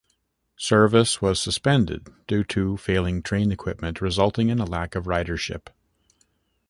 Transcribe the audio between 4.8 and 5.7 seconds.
of ridership.